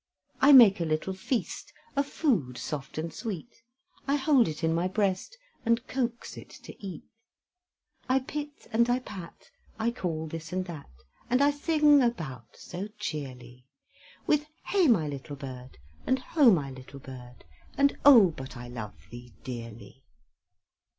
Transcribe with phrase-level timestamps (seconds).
[0.41, 3.61] I make a little feast Of food soft and sweet,
[4.07, 7.03] I hold it in my breast, And coax it to eat;
[8.09, 10.89] I pit, and I pat, I call this and that,
[11.29, 13.67] And I sing about so cheerly,
[14.25, 15.77] With "Hey, my little bird,
[16.07, 16.49] And ho!
[16.49, 17.45] my little bird,
[17.77, 18.31] And oh!
[18.31, 20.03] but I love thee dearly!"